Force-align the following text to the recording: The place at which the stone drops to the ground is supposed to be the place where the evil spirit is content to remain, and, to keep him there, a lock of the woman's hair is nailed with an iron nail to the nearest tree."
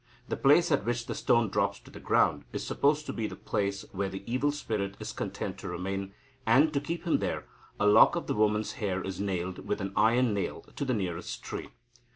The 0.29 0.35
place 0.35 0.71
at 0.71 0.83
which 0.83 1.05
the 1.05 1.13
stone 1.13 1.49
drops 1.49 1.79
to 1.81 1.91
the 1.91 1.99
ground 1.99 2.43
is 2.53 2.65
supposed 2.65 3.05
to 3.05 3.13
be 3.13 3.27
the 3.27 3.35
place 3.35 3.85
where 3.91 4.09
the 4.09 4.23
evil 4.25 4.51
spirit 4.51 4.97
is 4.99 5.13
content 5.13 5.59
to 5.59 5.67
remain, 5.67 6.15
and, 6.43 6.73
to 6.73 6.81
keep 6.81 7.03
him 7.05 7.19
there, 7.19 7.45
a 7.79 7.85
lock 7.85 8.15
of 8.15 8.25
the 8.25 8.33
woman's 8.33 8.71
hair 8.81 9.03
is 9.03 9.21
nailed 9.21 9.63
with 9.67 9.79
an 9.79 9.93
iron 9.95 10.33
nail 10.33 10.61
to 10.75 10.85
the 10.85 10.95
nearest 10.95 11.43
tree." 11.43 11.69